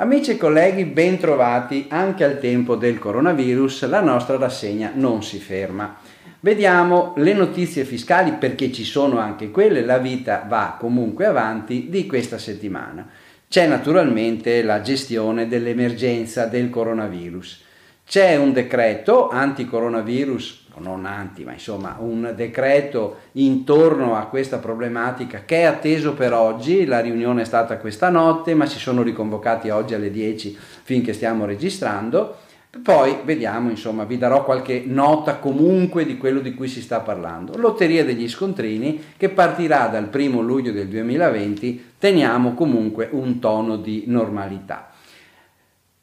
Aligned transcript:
Amici 0.00 0.30
e 0.30 0.36
colleghi, 0.36 0.84
ben 0.84 1.18
trovati 1.18 1.86
anche 1.88 2.22
al 2.22 2.38
tempo 2.38 2.76
del 2.76 3.00
coronavirus, 3.00 3.88
la 3.88 4.00
nostra 4.00 4.36
rassegna 4.36 4.92
non 4.94 5.24
si 5.24 5.38
ferma. 5.38 5.96
Vediamo 6.38 7.14
le 7.16 7.32
notizie 7.32 7.84
fiscali 7.84 8.34
perché 8.34 8.70
ci 8.70 8.84
sono 8.84 9.18
anche 9.18 9.50
quelle, 9.50 9.84
la 9.84 9.98
vita 9.98 10.44
va 10.46 10.76
comunque 10.78 11.26
avanti 11.26 11.88
di 11.90 12.06
questa 12.06 12.38
settimana. 12.38 13.08
C'è 13.48 13.66
naturalmente 13.66 14.62
la 14.62 14.82
gestione 14.82 15.48
dell'emergenza 15.48 16.46
del 16.46 16.70
coronavirus. 16.70 17.64
C'è 18.08 18.36
un 18.36 18.54
decreto 18.54 19.28
anti-coronavirus, 19.28 20.68
non 20.78 21.04
anti, 21.04 21.44
ma 21.44 21.52
insomma 21.52 21.96
un 21.98 22.32
decreto 22.34 23.16
intorno 23.32 24.16
a 24.16 24.28
questa 24.28 24.56
problematica 24.56 25.42
che 25.44 25.58
è 25.58 25.64
atteso 25.64 26.14
per 26.14 26.32
oggi, 26.32 26.86
la 26.86 27.00
riunione 27.00 27.42
è 27.42 27.44
stata 27.44 27.76
questa 27.76 28.08
notte, 28.08 28.54
ma 28.54 28.64
si 28.64 28.78
sono 28.78 29.02
riconvocati 29.02 29.68
oggi 29.68 29.92
alle 29.92 30.10
10 30.10 30.56
finché 30.84 31.12
stiamo 31.12 31.44
registrando 31.44 32.36
poi 32.82 33.18
vediamo, 33.24 33.70
insomma, 33.70 34.04
vi 34.04 34.18
darò 34.18 34.44
qualche 34.44 34.84
nota 34.86 35.36
comunque 35.36 36.04
di 36.04 36.16
quello 36.16 36.40
di 36.40 36.54
cui 36.54 36.68
si 36.68 36.82
sta 36.82 37.00
parlando. 37.00 37.56
Lotteria 37.56 38.04
degli 38.04 38.28
scontrini 38.28 39.02
che 39.16 39.30
partirà 39.30 39.86
dal 39.86 40.10
1 40.12 40.40
luglio 40.40 40.70
del 40.70 40.86
2020, 40.88 41.92
teniamo 41.98 42.54
comunque 42.54 43.08
un 43.10 43.38
tono 43.38 43.76
di 43.76 44.04
normalità. 44.06 44.90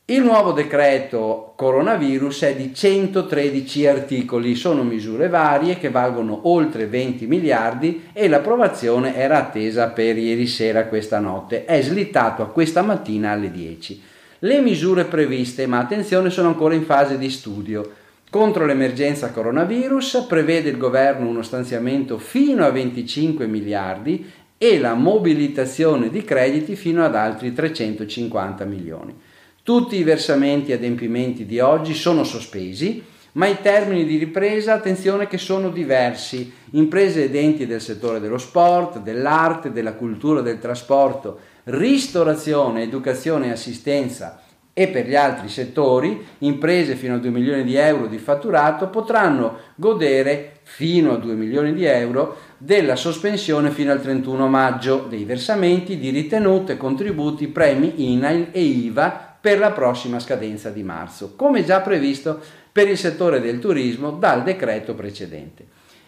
Il 0.08 0.22
nuovo 0.22 0.52
decreto 0.52 1.54
coronavirus 1.55 2.44
è 2.44 2.55
di 2.55 2.76
113 2.76 3.88
articoli, 3.88 4.54
sono 4.54 4.84
misure 4.84 5.30
varie 5.30 5.80
che 5.80 5.90
valgono 5.90 6.41
oltre 6.44 6.86
20 6.86 7.26
miliardi 7.26 8.10
e 8.13 8.27
l'approvazione 8.27 9.16
era 9.16 9.40
attesa 9.40 9.88
per 9.90 10.16
ieri 10.16 10.46
sera 10.46 10.85
questa 10.85 11.18
notte, 11.18 11.66
è 11.66 11.82
slittato 11.82 12.44
a 12.44 12.49
questa 12.49 12.84
mattina 12.84 13.32
alle 13.32 13.49
10. 13.49 13.99
Le 14.38 14.62
misure 14.62 15.05
previste, 15.05 15.66
ma 15.66 15.79
attenzione, 15.79 16.29
sono 16.29 16.49
ancora 16.49 16.76
in 16.76 16.84
fase 16.84 17.18
di 17.18 17.32
studio. 17.32 17.94
Contro 18.29 18.68
l'emergenza 18.68 19.32
coronavirus 19.32 20.27
prevede 20.29 20.70
il 20.70 20.77
governo 20.77 21.27
uno 21.27 21.41
stanziamento 21.41 22.20
fino 22.20 22.63
a 22.63 22.70
25 22.70 23.48
miliardi 23.48 24.32
e 24.55 24.77
la 24.77 24.94
mobilitazione 24.94 26.12
di 26.12 26.24
crediti 26.24 26.76
fino 26.76 27.04
ad 27.04 27.16
altri 27.16 27.54
350 27.54 28.66
milioni. 28.66 29.34
Tutti 29.66 29.96
i 29.96 30.04
versamenti 30.04 30.70
e 30.70 30.76
adempimenti 30.76 31.44
di 31.44 31.60
oggi 31.60 31.96
sono 31.96 32.24
sospesi, 32.24 33.04
ma 33.32 33.48
i 33.48 33.62
termini 33.63 34.05
di 34.05 34.18
ripresa, 34.18 34.74
attenzione 34.74 35.26
che 35.26 35.40
sono 35.40 35.70
diversi. 35.70 36.54
Imprese 36.74 37.24
ed 37.24 37.35
enti 37.35 37.66
del 37.66 37.82
settore 37.82 38.20
dello 38.20 38.38
sport, 38.38 38.99
dell'arte, 38.99 39.72
della 39.72 39.94
cultura, 39.94 40.41
del 40.41 40.60
trasporto, 40.60 41.40
ristorazione, 41.63 42.84
educazione 42.84 43.48
e 43.48 43.54
assistenza 43.54 44.40
e 44.72 44.88
per 44.90 45.07
gli 45.07 45.16
altri 45.16 45.49
settori, 45.49 46.24
imprese 46.40 46.94
fino 46.94 47.16
a 47.16 47.18
2 47.18 47.29
milioni 47.32 47.63
di 47.63 47.74
euro 47.74 48.05
di 48.05 48.20
fatturato 48.20 48.90
potranno 48.90 49.57
godere 49.74 50.57
fino 50.62 51.13
a 51.13 51.18
2 51.18 51.34
milioni 51.34 51.74
di 51.74 51.85
euro 51.85 52.38
della 52.60 52.96
sospensione 52.96 53.72
fino 53.72 53.91
al 53.91 54.02
31 54.02 54.48
maggio 54.48 55.07
dei 55.10 55.24
versamenti 55.24 55.98
di 55.98 56.12
ritenute, 56.12 56.77
contributi, 56.77 57.48
premi 57.48 58.12
INAIL 58.12 58.50
e 58.52 58.62
IVA 58.62 59.24
per 59.46 59.60
la 59.60 59.70
prossima 59.70 60.20
scadenza 60.20 60.71
di 60.71 60.82
marzo, 60.82 61.34
come 61.35 61.63
già 61.63 61.79
previsto 61.79 62.41
per 62.71 62.90
il 62.90 62.98
settore 62.98 63.40
del 63.40 63.60
turismo 63.60 64.09
dal 64.09 64.41
decreto 64.41 64.96
precedente. 64.96 65.68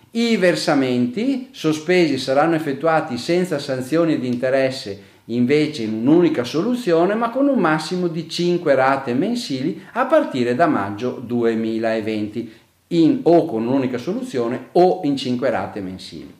I 0.09 0.37
versamenti 0.37 1.49
sospesi 1.51 2.17
saranno 2.17 2.55
effettuati 2.55 3.19
senza 3.19 3.59
sanzioni 3.59 4.17
di 4.17 4.25
interesse 4.25 4.99
invece 5.25 5.83
in 5.83 5.93
un'unica 5.93 6.43
soluzione 6.43 7.13
ma 7.13 7.29
con 7.29 7.47
un 7.47 7.59
massimo 7.59 8.07
di 8.07 8.27
5 8.27 8.73
rate 8.73 9.13
mensili 9.13 9.83
a 9.91 10.07
partire 10.07 10.55
da 10.55 10.65
maggio 10.65 11.21
2020 11.23 12.53
in, 12.87 13.19
o 13.21 13.45
con 13.45 13.67
un'unica 13.67 13.99
soluzione 13.99 14.69
o 14.71 15.01
in 15.03 15.15
5 15.15 15.47
rate 15.51 15.79
mensili. 15.79 16.33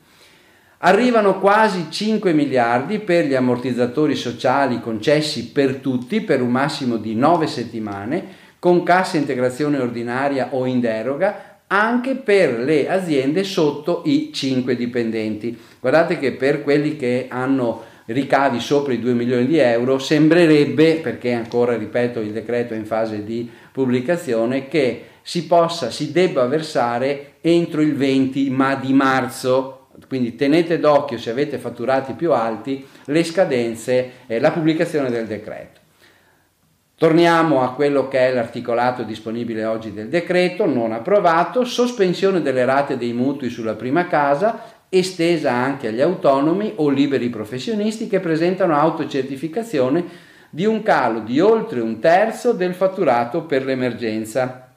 Arrivano 0.80 1.40
quasi 1.40 1.88
5 1.90 2.34
miliardi 2.34 3.00
per 3.00 3.26
gli 3.26 3.34
ammortizzatori 3.34 4.16
sociali 4.16 4.80
concessi 4.80 5.52
per 5.52 5.78
tutti 5.78 6.22
per 6.22 6.42
un 6.42 6.52
massimo 6.52 6.98
di 6.98 7.16
9 7.16 7.48
settimane 7.48 8.26
con 8.60 8.84
cassa 8.84 9.18
integrazione 9.18 9.80
ordinaria 9.80 10.50
o 10.52 10.66
in 10.66 10.80
deroga 10.80 11.62
anche 11.68 12.16
per 12.16 12.60
le 12.60 12.88
aziende 12.90 13.44
sotto 13.44 14.04
i 14.06 14.32
5 14.32 14.76
dipendenti. 14.76 15.58
Guardate 15.80 16.20
che 16.20 16.34
per 16.34 16.62
quelli 16.62 16.96
che 16.96 17.26
hanno 17.30 17.84
ricavi 18.06 18.59
sopra 18.59 18.94
i 18.94 19.00
2 19.00 19.14
milioni 19.14 19.46
di 19.46 19.58
euro, 19.58 20.00
sembrerebbe, 20.00 20.96
perché 20.96 21.34
ancora, 21.34 21.76
ripeto, 21.76 22.22
il 22.22 22.32
decreto 22.32 22.74
è 22.74 22.78
in 22.78 22.86
fase 22.86 23.24
di 23.24 23.50
pubblicazione, 23.72 24.68
che 24.68 25.06
si 25.22 25.46
possa, 25.46 25.92
si 25.92 26.12
debba 26.12 26.46
versare 26.46 27.34
entro 27.42 27.82
il 27.82 27.96
20 27.96 28.50
ma 28.50 28.76
di 28.76 28.94
marzo. 28.94 29.77
Quindi 30.07 30.35
tenete 30.35 30.79
d'occhio 30.79 31.18
se 31.18 31.29
avete 31.29 31.57
fatturati 31.57 32.13
più 32.13 32.31
alti 32.31 32.85
le 33.06 33.23
scadenze 33.23 34.12
e 34.28 34.40
la 34.40 34.51
pubblicazione 34.51 35.09
del 35.09 35.28
decreto. 35.28 35.81
Torniamo 36.97 37.62
a 37.62 37.73
quello 37.73 38.07
che 38.07 38.17
è 38.19 38.34
l'articolato 38.34 39.03
disponibile 39.03 39.66
oggi 39.66 39.94
del 39.94 40.09
decreto, 40.09 40.66
non 40.66 40.94
approvato, 40.94 41.63
sospensione 41.63 42.41
delle 42.41 42.66
rate 42.66 42.97
dei 42.97 43.13
mutui 43.13 43.50
sulla 43.50 43.75
prima 43.75 44.07
casa, 44.07 44.63
estesa 44.90 45.51
anche 45.51 45.90
agli 45.90 46.01
autonomi 46.01 46.73
o 46.78 46.90
liberi 46.90 47.29
professionisti 47.29 48.07
che 48.07 48.19
presentano 48.19 48.75
autocertificazione 48.75 50.06
di 50.50 50.66
un 50.66 50.81
calo 50.81 51.19
di 51.19 51.40
oltre 51.40 51.81
un 51.81 52.00
terzo 52.00 52.53
del 52.53 52.73
fatturato 52.73 53.44
per 53.44 53.63
l'emergenza. 53.63 54.67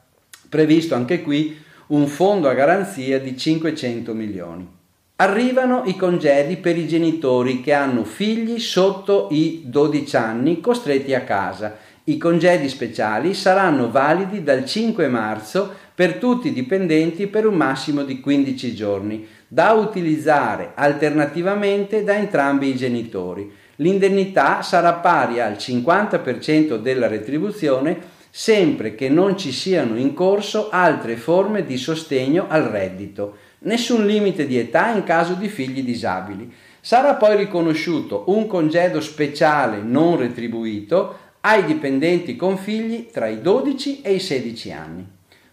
Previsto 0.47 0.93
anche 0.93 1.23
qui 1.23 1.57
un 1.87 2.05
fondo 2.05 2.49
a 2.49 2.53
garanzia 2.53 3.19
di 3.19 3.35
500 3.35 4.13
milioni. 4.13 4.79
Arrivano 5.21 5.83
i 5.85 5.95
congedi 5.95 6.57
per 6.57 6.79
i 6.79 6.87
genitori 6.87 7.61
che 7.61 7.73
hanno 7.73 8.03
figli 8.03 8.57
sotto 8.57 9.27
i 9.29 9.61
12 9.65 10.15
anni 10.15 10.59
costretti 10.59 11.13
a 11.13 11.21
casa. 11.21 11.77
I 12.05 12.17
congedi 12.17 12.67
speciali 12.67 13.35
saranno 13.35 13.91
validi 13.91 14.41
dal 14.41 14.65
5 14.65 15.07
marzo 15.09 15.71
per 15.93 16.15
tutti 16.15 16.47
i 16.47 16.53
dipendenti 16.53 17.27
per 17.27 17.45
un 17.45 17.53
massimo 17.53 18.03
di 18.03 18.19
15 18.19 18.73
giorni 18.73 19.27
da 19.47 19.73
utilizzare 19.73 20.71
alternativamente 20.73 22.03
da 22.03 22.15
entrambi 22.15 22.69
i 22.69 22.75
genitori. 22.75 23.47
L'indennità 23.75 24.63
sarà 24.63 24.93
pari 24.93 25.39
al 25.39 25.53
50% 25.53 26.77
della 26.77 27.05
retribuzione 27.05 27.99
sempre 28.31 28.95
che 28.95 29.07
non 29.07 29.37
ci 29.37 29.51
siano 29.51 29.97
in 29.99 30.15
corso 30.15 30.69
altre 30.71 31.15
forme 31.15 31.63
di 31.63 31.77
sostegno 31.77 32.45
al 32.47 32.63
reddito. 32.63 33.35
Nessun 33.63 34.07
limite 34.07 34.47
di 34.47 34.57
età 34.57 34.89
in 34.89 35.03
caso 35.03 35.33
di 35.33 35.47
figli 35.47 35.83
disabili. 35.83 36.51
Sarà 36.79 37.13
poi 37.13 37.37
riconosciuto 37.37 38.23
un 38.27 38.47
congedo 38.47 38.99
speciale 39.01 39.81
non 39.83 40.17
retribuito 40.17 41.17
ai 41.41 41.65
dipendenti 41.65 42.35
con 42.35 42.57
figli 42.57 43.09
tra 43.11 43.27
i 43.27 43.39
12 43.39 44.01
e 44.01 44.13
i 44.13 44.19
16 44.19 44.71
anni. 44.71 45.07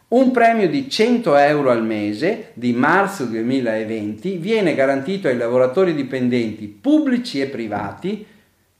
Un 0.08 0.30
premio 0.30 0.70
di 0.70 0.88
100 0.88 1.36
euro 1.36 1.70
al 1.70 1.84
mese 1.84 2.52
di 2.54 2.72
marzo 2.72 3.24
2020 3.24 4.38
viene 4.38 4.74
garantito 4.74 5.28
ai 5.28 5.36
lavoratori 5.36 5.94
dipendenti 5.94 6.66
pubblici 6.66 7.42
e 7.42 7.46
privati 7.48 8.24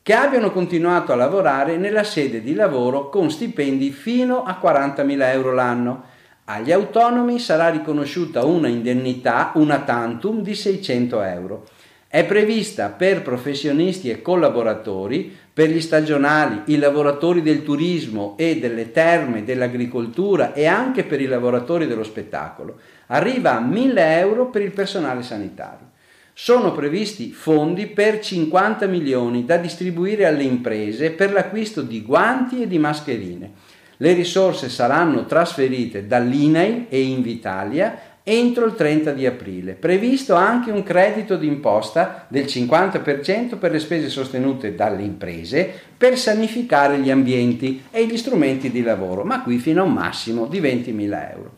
che 0.03 0.15
abbiano 0.15 0.51
continuato 0.51 1.13
a 1.13 1.17
lavorare 1.17 1.77
nella 1.77 2.05
sede 2.05 2.41
di 2.41 2.55
lavoro 2.55 3.11
con 3.11 3.31
stipendi 3.31 3.91
fino 3.91 4.43
a 4.43 4.59
40.000 4.59 5.33
euro 5.33 5.53
l'anno. 5.53 6.05
Agli 6.51 6.73
autonomi 6.73 7.39
sarà 7.39 7.69
riconosciuta 7.69 8.47
una 8.47 8.69
indennità, 8.69 9.53
una 9.57 9.81
tantum 9.81 10.41
di 10.41 10.55
600 10.55 11.21
euro. 11.21 11.67
È 12.09 12.25
prevista 12.25 12.89
per 12.89 13.21
professionisti 13.21 14.09
e 14.09 14.23
collaboratori, 14.23 15.37
per 15.53 15.69
gli 15.69 15.83
stagionali, 15.83 16.63
i 16.73 16.79
lavoratori 16.79 17.43
del 17.43 17.63
turismo 17.63 18.35
e 18.39 18.59
delle 18.59 18.93
terme, 18.93 19.45
dell'agricoltura 19.45 20.55
e 20.55 20.65
anche 20.65 21.05
per 21.05 21.21
i 21.21 21.27
lavoratori 21.27 21.87
dello 21.87 22.03
spettacolo. 22.03 22.79
Arriva 23.09 23.55
a 23.55 23.61
1000 23.61 24.19
euro 24.19 24.47
per 24.47 24.63
il 24.63 24.73
personale 24.73 25.23
sanitario. 25.23 25.91
Sono 26.33 26.73
previsti 26.73 27.31
fondi 27.31 27.89
per 27.89 28.21
50 28.21 28.87
milioni 28.87 29.45
da 29.45 29.59
distribuire 29.59 30.25
alle 30.25 30.45
imprese 30.45 31.11
per 31.11 31.31
l'acquisto 31.31 31.83
di 31.83 32.01
guanti 32.01 32.63
e 32.63 32.67
di 32.67 32.79
mascherine. 32.79 33.77
Le 34.01 34.13
risorse 34.13 34.69
saranno 34.69 35.27
trasferite 35.27 36.07
dall'INAI 36.07 36.87
e 36.89 37.03
Invitalia 37.03 37.99
entro 38.23 38.67
il 38.67 38.75
30 38.75 39.13
di 39.13 39.27
aprile. 39.27 39.73
Previsto 39.73 40.35
anche 40.35 40.71
un 40.71 40.83
credito 40.83 41.37
d'imposta 41.37 42.27
del 42.29 42.45
50% 42.45 43.59
per 43.59 43.73
le 43.73 43.81
spese 43.81 44.09
sostenute 44.09 44.75
dalle 44.75 45.03
imprese 45.03 45.69
per 45.97 46.17
sanificare 46.17 46.99
gli 46.99 47.11
ambienti 47.11 47.83
e 47.91 48.07
gli 48.07 48.17
strumenti 48.17 48.71
di 48.71 48.83
lavoro, 48.83 49.25
ma 49.25 49.43
qui 49.43 49.59
fino 49.59 49.83
a 49.83 49.87
un 49.87 49.95
massimo 49.95 50.47
di 50.47 50.61
20.000 50.61 51.31
euro. 51.35 51.53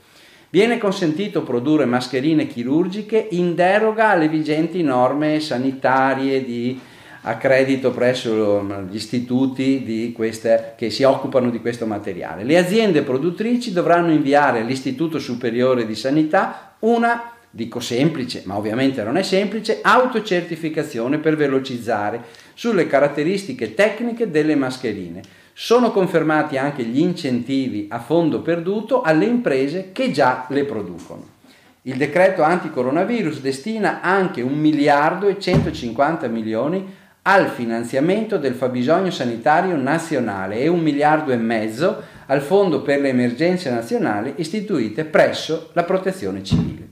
Viene 0.49 0.79
consentito 0.79 1.43
produrre 1.43 1.85
mascherine 1.85 2.47
chirurgiche 2.47 3.29
in 3.33 3.55
deroga 3.55 4.09
alle 4.09 4.29
vigenti 4.29 4.83
norme 4.83 5.41
sanitarie 5.41 6.45
di 6.45 6.81
accredito 7.23 7.91
presso 7.91 8.65
gli 8.89 8.95
istituti 8.95 10.13
queste, 10.15 10.75
che 10.77 10.91
si 10.91 11.03
occupano 11.03 11.51
di 11.51 11.61
questo 11.61 11.87
materiale. 11.87 12.45
Le 12.45 12.57
aziende 12.57 13.03
produttrici 13.03 13.73
dovranno 13.73 14.11
inviare 14.11 14.61
all'Istituto 14.61 15.19
Superiore 15.19 15.87
di 15.87 15.95
Sanità 15.95 16.77
una, 16.81 17.33
dico 17.51 17.81
semplice, 17.81 18.43
ma 18.47 18.57
ovviamente 18.57 19.03
non 19.03 19.17
è 19.17 19.23
semplice, 19.23 19.81
autocertificazione 19.83 21.19
per 21.19 21.37
velocizzare 21.37 22.25
sulle 22.55 22.87
caratteristiche 22.87 23.75
tecniche 23.75 24.31
delle 24.31 24.55
mascherine. 24.55 25.21
Sono 25.53 25.91
confermati 25.91 26.57
anche 26.57 26.85
gli 26.85 27.01
incentivi 27.01 27.87
a 27.91 27.99
fondo 27.99 28.41
perduto 28.41 29.03
alle 29.03 29.27
imprese 29.27 29.91
che 29.93 30.11
già 30.11 30.47
le 30.49 30.65
producono. 30.65 31.39
Il 31.83 31.97
decreto 31.97 32.43
anticoronavirus 32.43 33.41
destina 33.41 34.01
anche 34.01 34.43
1 34.43 34.55
miliardo 34.55 35.29
e 35.29 35.39
150 35.39 36.29
milioni 36.29 36.99
al 37.23 37.49
finanziamento 37.49 38.39
del 38.39 38.55
fabbisogno 38.55 39.11
sanitario 39.11 39.77
nazionale 39.77 40.61
e 40.61 40.69
un 40.69 40.81
miliardo 40.81 41.33
e 41.33 41.37
mezzo 41.37 42.03
al 42.27 42.41
Fondo 42.41 42.81
per 42.83 43.01
le 43.01 43.09
emergenze 43.09 43.71
nazionali 43.71 44.35
istituite 44.37 45.05
presso 45.05 45.71
la 45.75 45.85
Protezione 45.85 46.43
Civile. 46.43 46.89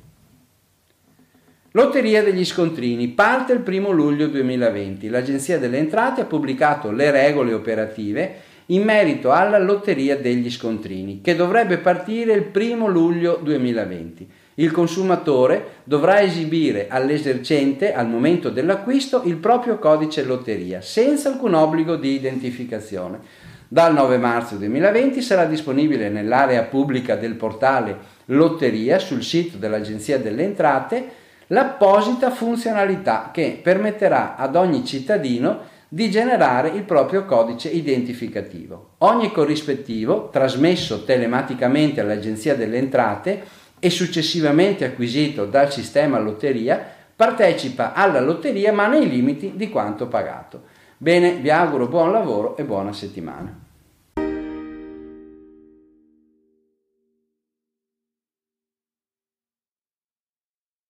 Lotteria 1.73 2.23
degli 2.23 2.45
scontrini 2.45 3.09
parte 3.09 3.53
il 3.53 3.63
1 3.65 3.91
luglio 3.91 4.27
2020. 4.27 5.09
L'Agenzia 5.09 5.59
delle 5.59 5.79
Entrate 5.79 6.23
ha 6.23 6.25
pubblicato 6.25 6.91
le 6.91 7.11
regole 7.11 7.53
operative 7.53 8.47
in 8.67 8.83
merito 8.83 9.31
alla 9.31 9.59
Lotteria 9.59 10.17
degli 10.17 10.51
scontrini, 10.51 11.21
che 11.23 11.37
dovrebbe 11.37 11.79
partire 11.79 12.33
il 12.33 12.51
1 12.53 12.87
luglio 12.89 13.39
2020 13.43 14.29
il 14.59 14.71
consumatore 14.73 15.77
dovrà 15.85 16.21
esibire 16.21 16.87
all'esercente 16.89 17.93
al 17.93 18.09
momento 18.09 18.51
dell'acquisto 18.51 19.23
il 19.25 19.37
proprio 19.37 19.79
codice 19.79 20.25
lotteria, 20.25 20.81
senza 20.81 21.29
alcun 21.29 21.55
obbligo 21.55 21.97
di 21.97 22.13
identificazione. 22.15 23.21
Dal 23.69 23.93
9 23.93 24.19
marzo 24.19 24.57
2020 24.57 25.21
sarà 25.21 25.45
disponibile 25.45 26.09
nell'area 26.09 26.63
pubblica 26.63 27.17
del 27.17 27.35
portale 27.35 28.17
Lotteria 28.27 28.99
sul 28.99 29.23
sito 29.23 29.59
dell'Agenzia 29.59 30.19
delle 30.19 30.43
Entrate 30.43 31.11
l'apposita 31.49 32.31
funzionalità 32.31 33.31
che 33.33 33.61
permetterà 33.63 34.37
ad 34.37 34.57
ogni 34.57 34.85
cittadino 34.85 35.77
di 35.89 36.11
generare 36.11 36.69
il 36.71 36.83
proprio 36.83 37.25
codice 37.25 37.69
identificativo. 37.69 38.91
Ogni 38.99 39.33
corrispettivo, 39.33 40.29
trasmesso 40.31 41.05
telematicamente 41.05 42.01
all'Agenzia 42.01 42.55
delle 42.55 42.77
Entrate, 42.77 43.43
e 43.79 43.91
successivamente 43.91 44.85
acquisito 44.85 45.45
dal 45.45 45.73
sistema 45.73 46.19
lotteria, 46.19 46.97
partecipa 47.15 47.93
alla 47.93 48.21
lotteria 48.21 48.73
ma 48.73 48.87
nei 48.87 49.09
limiti 49.09 49.53
di 49.57 49.69
quanto 49.69 50.07
pagato. 50.07 50.63
Bene, 50.97 51.35
vi 51.35 51.51
auguro 51.51 51.87
buon 51.87 52.13
lavoro 52.13 52.57
e 52.57 52.65
buona 52.65 52.93
settimana. 52.93 53.68